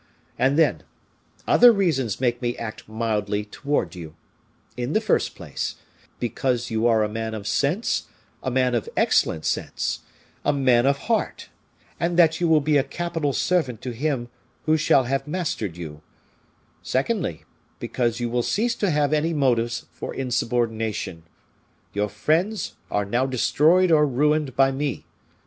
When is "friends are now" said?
22.09-23.27